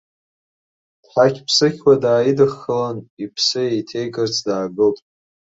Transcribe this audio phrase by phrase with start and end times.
[1.03, 4.97] Дҳақь-ԥсықьуа дааидыххылан, иԥсы еиҭеикырц даагылт.